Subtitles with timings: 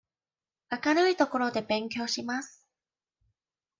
[0.83, 2.67] 明るい所で勉強します。